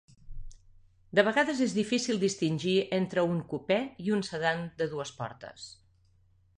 De 1.19 1.25
vegades 1.27 1.61
és 1.65 1.75
difícil 1.79 2.23
distingir 2.25 2.75
entre 2.99 3.27
un 3.35 3.45
cupè 3.53 3.81
i 4.07 4.13
un 4.19 4.27
sedan 4.33 4.69
de 4.83 4.93
dues 4.97 5.17
portes. 5.21 5.73